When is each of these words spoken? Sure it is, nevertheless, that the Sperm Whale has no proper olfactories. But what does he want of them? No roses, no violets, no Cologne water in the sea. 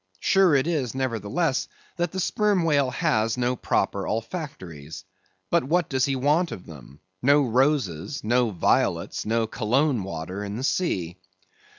Sure 0.19 0.55
it 0.55 0.65
is, 0.65 0.95
nevertheless, 0.95 1.67
that 1.97 2.11
the 2.11 2.19
Sperm 2.19 2.63
Whale 2.63 2.89
has 2.89 3.37
no 3.37 3.55
proper 3.55 4.07
olfactories. 4.07 5.03
But 5.51 5.63
what 5.65 5.89
does 5.89 6.05
he 6.05 6.15
want 6.15 6.51
of 6.51 6.65
them? 6.65 7.01
No 7.21 7.43
roses, 7.43 8.23
no 8.23 8.49
violets, 8.49 9.27
no 9.27 9.45
Cologne 9.45 10.01
water 10.03 10.43
in 10.43 10.55
the 10.55 10.63
sea. 10.63 11.17